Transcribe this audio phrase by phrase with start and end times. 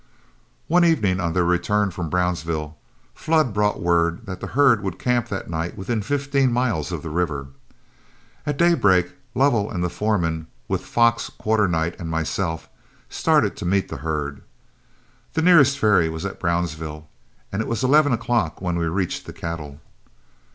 [0.67, 2.75] One evening, on their return from Brownsville,
[3.13, 7.11] Flood brought word that the herd would camp that night within fifteen miles of the
[7.11, 7.49] river.
[8.43, 12.67] At daybreak Lovell and the foreman, with "Fox" Quarternight and myself,
[13.09, 14.41] started to meet the herd.
[15.33, 17.07] The nearest ferry was at Brownsville,
[17.51, 19.79] and it was eleven o'clock when we reached the cattle.